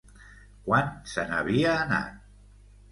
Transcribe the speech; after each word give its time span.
Quan 0.69 0.89
se 1.13 1.27
n'havia 1.29 1.79
anat? 1.85 2.21